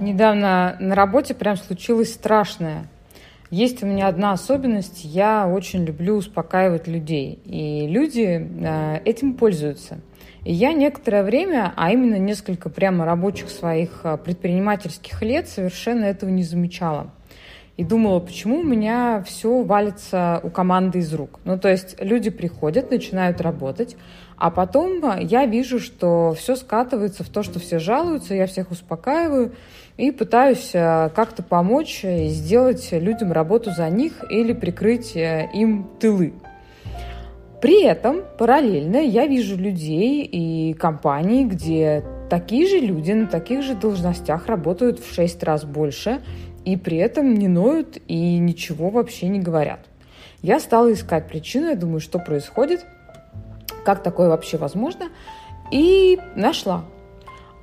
Недавно 0.00 0.76
на 0.78 0.94
работе 0.94 1.34
прям 1.34 1.56
случилось 1.56 2.12
страшное. 2.12 2.88
Есть 3.50 3.82
у 3.82 3.86
меня 3.86 4.08
одна 4.08 4.32
особенность. 4.32 5.04
Я 5.04 5.48
очень 5.48 5.84
люблю 5.84 6.16
успокаивать 6.16 6.86
людей. 6.86 7.40
И 7.44 7.86
люди 7.88 8.46
э, 8.46 9.00
этим 9.04 9.34
пользуются. 9.34 9.98
И 10.44 10.52
я 10.52 10.72
некоторое 10.72 11.22
время, 11.24 11.72
а 11.76 11.90
именно 11.90 12.16
несколько 12.16 12.68
прямо 12.68 13.04
рабочих 13.04 13.48
своих 13.48 14.00
э, 14.04 14.18
предпринимательских 14.18 15.22
лет, 15.22 15.48
совершенно 15.48 16.04
этого 16.04 16.30
не 16.30 16.44
замечала. 16.44 17.10
И 17.78 17.84
думала, 17.84 18.18
почему 18.18 18.58
у 18.58 18.64
меня 18.64 19.22
все 19.24 19.62
валится 19.62 20.40
у 20.42 20.50
команды 20.50 20.98
из 20.98 21.14
рук. 21.14 21.38
Ну, 21.44 21.56
то 21.56 21.68
есть 21.68 21.94
люди 22.00 22.28
приходят, 22.28 22.90
начинают 22.90 23.40
работать, 23.40 23.96
а 24.36 24.50
потом 24.50 25.00
я 25.20 25.46
вижу, 25.46 25.78
что 25.78 26.34
все 26.36 26.56
скатывается 26.56 27.22
в 27.22 27.28
то, 27.28 27.44
что 27.44 27.60
все 27.60 27.78
жалуются, 27.78 28.34
я 28.34 28.48
всех 28.48 28.72
успокаиваю 28.72 29.52
и 29.96 30.10
пытаюсь 30.10 30.72
э, 30.74 31.10
как-то 31.14 31.44
помочь 31.44 32.04
и 32.04 32.26
сделать 32.26 32.88
людям 32.90 33.30
работу 33.30 33.70
за 33.70 33.88
них 33.90 34.24
или 34.28 34.52
прикрыть 34.54 35.14
э, 35.14 35.48
им 35.54 35.88
тылы. 36.00 36.34
При 37.62 37.84
этом 37.84 38.22
параллельно 38.38 38.96
я 38.96 39.26
вижу 39.26 39.56
людей 39.56 40.24
и 40.24 40.74
компании, 40.74 41.44
где 41.44 42.04
такие 42.28 42.66
же 42.68 42.78
люди 42.78 43.12
на 43.12 43.26
таких 43.28 43.62
же 43.62 43.74
должностях 43.74 44.46
работают 44.46 44.98
в 44.98 45.14
шесть 45.14 45.44
раз 45.44 45.64
больше 45.64 46.20
и 46.72 46.76
при 46.76 46.98
этом 46.98 47.34
не 47.34 47.48
ноют 47.48 47.98
и 48.08 48.38
ничего 48.38 48.90
вообще 48.90 49.28
не 49.28 49.40
говорят. 49.40 49.80
Я 50.42 50.60
стала 50.60 50.92
искать 50.92 51.28
причину, 51.28 51.68
я 51.68 51.76
думаю, 51.76 52.00
что 52.00 52.18
происходит– 52.18 52.84
как 53.88 54.02
такое 54.02 54.28
вообще 54.28 54.58
возможно, 54.58 55.08
и 55.70 56.18
нашла. 56.36 56.84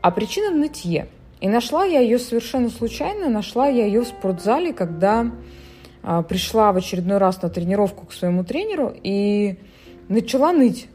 А 0.01 0.09
причина 0.09 0.49
в 0.49 0.55
нытье. 0.55 1.07
И 1.39 1.47
нашла 1.47 1.85
я 1.85 1.99
ее 1.99 2.17
совершенно 2.17 2.69
случайно, 2.69 3.29
нашла 3.29 3.67
я 3.67 3.85
ее 3.85 4.01
в 4.01 4.07
спортзале, 4.07 4.73
когда 4.73 5.31
а, 6.01 6.23
пришла 6.23 6.71
в 6.71 6.77
очередной 6.77 7.19
раз 7.19 7.43
на 7.43 7.49
тренировку 7.49 8.07
к 8.07 8.11
своему 8.11 8.43
тренеру 8.43 8.91
и 9.03 9.59
начала 10.07 10.51
ныть. 10.51 10.87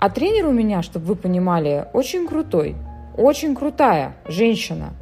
А 0.00 0.10
тренер 0.10 0.46
у 0.46 0.52
меня, 0.52 0.82
чтобы 0.82 1.06
вы 1.06 1.14
понимали, 1.14 1.86
очень 1.92 2.26
крутой, 2.26 2.74
очень 3.16 3.54
крутая 3.54 4.16
женщина, 4.26 4.94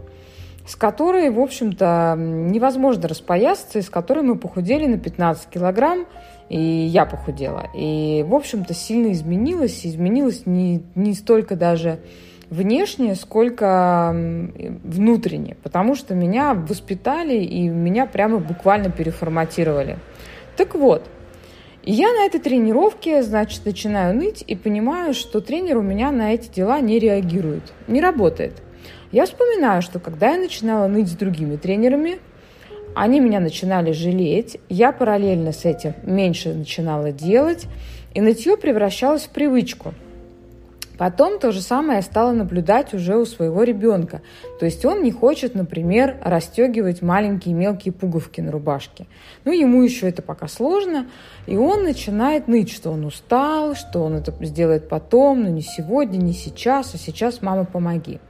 с 0.67 0.77
которой, 0.77 1.31
в 1.31 1.41
общем-то, 1.41 2.15
невозможно 2.19 3.09
распоясаться, 3.09 3.79
и 3.79 3.83
с 3.83 3.91
которой 3.91 4.23
мы 4.23 4.37
похудели 4.37 4.87
на 4.87 4.99
15 4.99 5.49
килограмм, 5.49 6.07
и 6.49 6.61
я 6.61 7.07
похудела. 7.07 7.69
И, 7.75 8.25
в 8.27 8.35
общем-то, 8.35 8.75
сильно 8.75 9.13
изменилась. 9.13 9.87
Изменилась 9.87 10.47
не, 10.47 10.83
не 10.95 11.15
столько 11.15 11.57
даже 11.57 11.99
внешне, 12.51 13.15
сколько 13.15 14.15
внутренне, 14.15 15.57
потому 15.63 15.95
что 15.95 16.15
меня 16.15 16.53
воспитали 16.53 17.37
и 17.37 17.69
меня 17.69 18.05
прямо 18.05 18.39
буквально 18.39 18.91
переформатировали. 18.91 19.99
Так 20.59 20.75
вот, 20.75 21.09
я 21.83 22.13
на 22.13 22.27
этой 22.27 22.41
тренировке, 22.41 23.23
значит, 23.23 23.65
начинаю 23.65 24.15
ныть 24.15 24.45
и 24.47 24.55
понимаю, 24.55 25.15
что 25.15 25.41
тренер 25.41 25.79
у 25.79 25.83
меня 25.83 26.11
на 26.13 26.35
эти 26.35 26.49
дела 26.49 26.81
не 26.81 26.99
реагирует, 26.99 27.73
не 27.89 28.03
работает. 28.03 28.63
Я 29.13 29.27
вспоминаю, 29.27 29.83
что 29.83 29.99
когда 29.99 30.31
я 30.31 30.39
начинала 30.39 30.87
ныть 30.87 31.09
с 31.09 31.13
другими 31.13 31.57
тренерами, 31.57 32.19
они 32.95 33.21
меня 33.21 33.41
начинали 33.41 33.93
жалеть, 33.93 34.59
я 34.71 34.91
параллельно 34.91 35.53
с 35.53 35.67
этим 35.67 35.95
меньше 36.03 36.55
начинала 36.55 37.13
делать, 37.13 37.67
и 38.15 38.23
нытье 38.23 38.57
превращалось 38.57 39.25
в 39.25 39.29
привычку. 39.29 39.93
Потом 40.97 41.39
то 41.39 41.53
же 41.53 41.61
самое 41.61 41.97
я 41.97 42.03
стала 42.03 42.33
наблюдать 42.33 42.95
уже 42.95 43.17
у 43.17 43.27
своего 43.27 43.65
ребенка. 43.65 44.23
То 44.59 44.67
есть 44.67 44.85
он 44.85 45.03
не 45.03 45.11
хочет, 45.11 45.55
например, 45.55 46.17
расстегивать 46.23 47.03
маленькие 47.03 47.55
мелкие 47.55 47.93
пуговки 47.93 48.41
на 48.41 48.53
рубашке. 48.53 49.07
Ну, 49.45 49.53
ему 49.53 49.83
еще 49.83 50.09
это 50.09 50.23
пока 50.23 50.49
сложно. 50.49 51.07
И 51.47 51.57
он 51.57 51.83
начинает 51.83 52.47
ныть, 52.47 52.71
что 52.71 52.91
он 52.91 53.05
устал, 53.05 53.75
что 53.75 54.05
он 54.05 54.15
это 54.15 54.33
сделает 54.45 54.89
потом, 54.89 55.43
но 55.43 55.49
не 55.49 55.63
сегодня, 55.63 56.19
не 56.19 56.35
сейчас, 56.35 56.95
а 56.95 56.99
сейчас, 56.99 57.43
мама, 57.43 57.65
помоги. 57.65 58.21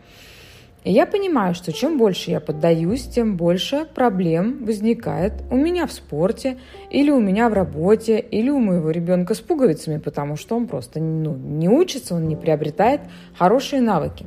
И 0.85 0.91
я 0.91 1.07
понимаю, 1.07 1.55
что 1.55 1.73
чем 1.73 1.97
больше 1.97 2.33
я 2.33 2.41
поддаюсь, 2.41 3.07
тем 3.07 3.37
больше 3.37 3.87
проблем 3.95 4.65
возникает 4.65 5.33
у 5.51 5.57
меня 5.57 5.87
в 5.87 5.93
спорте, 5.93 6.59
или 6.91 7.11
у 7.11 7.21
меня 7.21 7.49
в 7.49 7.53
работе, 7.53 8.19
или 8.19 8.51
у 8.51 8.59
моего 8.59 8.91
ребенка 8.91 9.35
с 9.35 9.41
пуговицами, 9.41 9.99
потому 9.99 10.37
что 10.37 10.57
он 10.57 10.67
просто 10.67 10.99
ну, 10.99 11.37
не 11.37 11.69
учится, 11.69 12.17
он 12.17 12.27
не 12.27 12.35
приобретает 12.35 13.03
хорошие 13.39 13.81
навыки. 13.81 14.27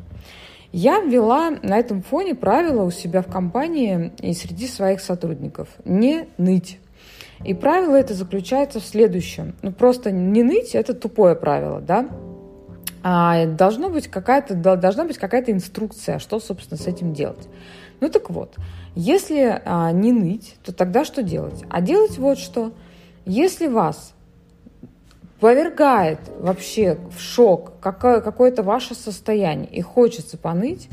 Я 0.71 0.99
ввела 0.99 1.51
на 1.61 1.77
этом 1.77 2.01
фоне 2.01 2.35
правила 2.35 2.83
у 2.83 2.91
себя 2.91 3.21
в 3.21 3.27
компании 3.27 4.11
и 4.21 4.33
среди 4.33 4.67
своих 4.67 5.01
сотрудников. 5.01 5.69
Не 5.83 6.27
ныть. 6.37 6.79
И 7.43 7.53
правило 7.53 7.95
это 7.95 8.13
заключается 8.13 8.79
в 8.79 8.85
следующем. 8.85 9.55
Ну, 9.61 9.71
просто 9.71 10.11
не 10.11 10.43
ныть– 10.43 10.71
это 10.73 10.93
тупое 10.93 11.35
правило, 11.35 11.81
да? 11.81 12.09
А, 13.07 13.45
должно 13.45 13.89
быть 13.89 14.07
какая-то, 14.07 14.55
должна 14.55 15.05
быть 15.05 15.19
какая-то 15.19 15.51
инструкция, 15.51 16.17
что, 16.17 16.39
собственно, 16.39 16.81
с 16.81 16.87
этим 16.87 17.13
делать. 17.13 17.47
Ну 18.01 18.09
так 18.09 18.31
вот, 18.31 18.55
если 18.95 19.61
а, 19.63 19.91
не 19.91 20.11
ныть, 20.11 20.55
то 20.65 20.73
тогда 20.73 21.05
что 21.05 21.21
делать? 21.21 21.63
А 21.69 21.81
делать 21.81 22.17
вот 22.17 22.39
что. 22.39 22.71
Если 23.27 23.67
вас 23.67 24.15
повергает 25.39 26.19
вообще 26.39 26.97
в 27.15 27.21
шок 27.21 27.73
какое- 27.79 28.21
какое-то 28.21 28.63
ваше 28.63 28.95
состояние 28.95 29.69
и 29.69 29.81
хочется 29.81 30.35
поныть, 30.39 30.89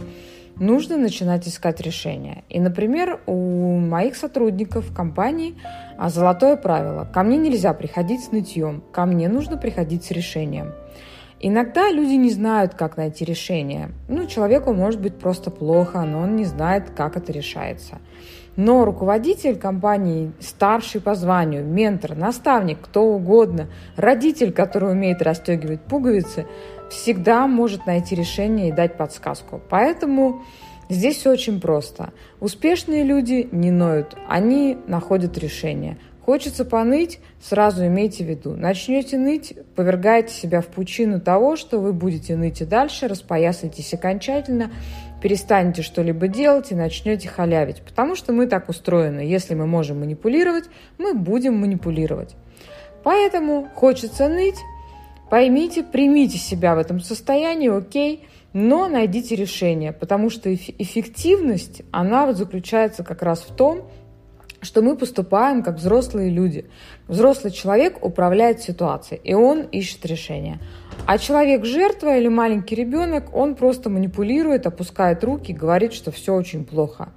нужно 0.57 0.99
начинать 0.99 1.49
искать 1.49 1.81
решение. 1.81 2.45
И, 2.51 2.61
например, 2.61 3.23
у 3.25 3.79
моих 3.79 4.17
сотрудников 4.17 4.91
в 4.91 4.95
компании 4.95 5.55
а, 5.97 6.11
золотое 6.11 6.57
правило. 6.57 7.09
Ко 7.11 7.23
мне 7.23 7.39
нельзя 7.39 7.73
приходить 7.73 8.23
с 8.23 8.33
нытьем, 8.33 8.83
ко 8.93 9.07
мне 9.07 9.31
нужно 9.31 9.57
приходить 9.57 10.05
с 10.05 10.11
решением. 10.11 10.75
Иногда 11.45 11.91
люди 11.91 12.15
не 12.15 12.31
знают, 12.31 12.75
как 12.75 12.97
найти 12.97 13.25
решение. 13.25 13.91
Ну, 14.07 14.27
человеку 14.27 14.73
может 14.73 15.01
быть 15.01 15.19
просто 15.19 15.51
плохо, 15.51 16.03
но 16.03 16.21
он 16.21 16.37
не 16.37 16.45
знает, 16.45 16.91
как 16.91 17.17
это 17.17 17.33
решается. 17.33 17.99
Но 18.55 18.85
руководитель 18.85 19.57
компании, 19.57 20.31
старший 20.39 21.01
по 21.01 21.17
званию, 21.17 21.65
ментор, 21.65 22.15
наставник, 22.15 22.79
кто 22.81 23.03
угодно, 23.03 23.69
родитель, 23.97 24.53
который 24.53 24.93
умеет 24.93 25.21
расстегивать 25.21 25.81
пуговицы, 25.81 26.47
всегда 26.91 27.49
может 27.49 27.87
найти 27.87 28.15
решение 28.15 28.69
и 28.69 28.73
дать 28.73 28.97
подсказку. 28.97 29.61
Поэтому 29.69 30.43
здесь 30.89 31.17
все 31.17 31.33
очень 31.33 31.61
просто. 31.61 32.13
Успешные 32.39 33.03
люди 33.03 33.49
не 33.51 33.73
ноют, 33.73 34.17
они 34.29 34.79
находят 34.87 35.37
решение. 35.39 35.99
Хочется 36.25 36.65
поныть, 36.65 37.19
сразу 37.43 37.85
имейте 37.85 38.25
в 38.25 38.29
виду. 38.29 38.55
Начнете 38.55 39.19
ныть, 39.19 39.55
повергаете 39.75 40.33
себя 40.33 40.61
в 40.61 40.69
пучину 40.69 41.21
того, 41.21 41.57
что 41.57 41.81
вы 41.81 41.93
будете 41.93 42.37
ныть 42.37 42.61
и 42.61 42.65
дальше, 42.65 43.09
распоясаетесь 43.09 43.93
окончательно, 43.93 44.71
перестанете 45.21 45.83
что-либо 45.83 46.29
делать 46.29 46.71
и 46.71 46.77
начнете 46.77 47.29
халявить. 47.29 47.83
Потому 47.83 48.15
что 48.15 48.33
мы 48.33 48.47
так 48.47 48.69
устроены. 48.69 49.21
Если 49.21 49.55
мы 49.55 49.67
можем 49.67 50.01
манипулировать, 50.01 50.67
мы 50.97 51.15
будем 51.15 51.57
манипулировать. 51.57 52.37
Поэтому 53.03 53.69
хочется 53.75 54.29
ныть, 54.29 54.61
поймите, 55.29 55.83
примите 55.83 56.39
себя 56.39 56.77
в 56.77 56.79
этом 56.79 57.01
состоянии, 57.01 57.69
окей, 57.69 58.25
но 58.53 58.87
найдите 58.87 59.35
решение, 59.35 59.93
потому 59.93 60.31
что 60.31 60.55
эффективность, 60.55 61.83
она 61.91 62.27
вот 62.27 62.37
заключается 62.37 63.03
как 63.03 63.23
раз 63.23 63.41
в 63.41 63.55
том, 63.57 63.89
что 64.63 64.81
мы 64.81 64.97
поступаем 64.97 65.63
как 65.63 65.77
взрослые 65.77 66.31
люди. 66.31 66.67
Взрослый 67.09 67.53
человек 67.53 68.05
управляет 68.05 68.61
ситуацией, 68.63 69.21
и 69.23 69.35
он 69.35 69.63
ищет 69.63 70.07
решение. 70.07 70.59
А 71.07 71.19
человек 71.19 71.65
жертва 71.65 72.17
или 72.17 72.29
маленький 72.29 72.77
ребенок, 72.77 73.35
он 73.35 73.57
просто 73.57 73.91
манипулирует, 73.91 74.67
опускает 74.67 75.23
руки, 75.25 75.53
говорит, 75.53 75.93
что 75.93 76.13
все 76.13 76.35
очень 76.35 76.65
плохо. 76.65 77.09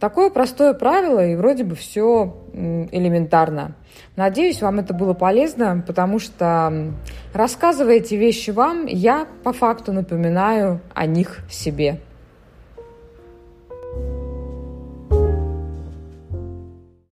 Такое 0.00 0.30
простое 0.30 0.72
правило, 0.72 1.26
и 1.26 1.36
вроде 1.36 1.62
бы 1.62 1.76
все 1.76 2.34
элементарно. 2.54 3.76
Надеюсь, 4.16 4.62
вам 4.62 4.78
это 4.78 4.94
было 4.94 5.12
полезно, 5.12 5.84
потому 5.86 6.18
что 6.18 6.94
рассказывая 7.34 7.96
эти 7.96 8.14
вещи 8.14 8.50
вам, 8.50 8.86
я 8.86 9.26
по 9.44 9.52
факту 9.52 9.92
напоминаю 9.92 10.80
о 10.94 11.04
них 11.04 11.40
себе. 11.50 12.00